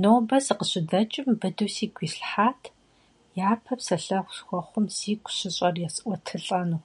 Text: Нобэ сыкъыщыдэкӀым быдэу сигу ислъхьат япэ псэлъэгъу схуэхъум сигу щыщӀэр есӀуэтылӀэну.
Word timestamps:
Нобэ 0.00 0.36
сыкъыщыдэкӀым 0.46 1.28
быдэу 1.40 1.70
сигу 1.74 2.02
ислъхьат 2.06 2.62
япэ 3.50 3.72
псэлъэгъу 3.78 4.34
схуэхъум 4.36 4.86
сигу 4.96 5.32
щыщӀэр 5.36 5.76
есӀуэтылӀэну. 5.86 6.80